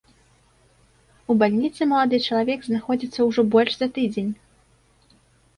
[1.33, 4.31] У бальніцы малады чалавек знаходзіцца ўжо больш за тыдзень.